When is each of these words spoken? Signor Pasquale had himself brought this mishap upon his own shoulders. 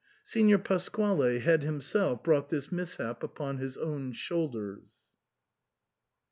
Signor 0.23 0.57
Pasquale 0.57 1.37
had 1.37 1.61
himself 1.61 2.23
brought 2.23 2.49
this 2.49 2.71
mishap 2.71 3.21
upon 3.21 3.59
his 3.59 3.77
own 3.77 4.13
shoulders. 4.13 5.09